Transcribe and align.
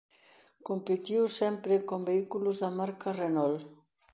Competiu 0.69 1.23
sempre 1.39 1.73
con 1.89 1.99
vehículos 2.09 2.55
da 2.63 2.69
marca 2.79 3.09
Renault. 3.21 3.61